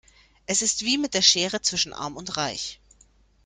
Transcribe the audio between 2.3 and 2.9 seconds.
reich.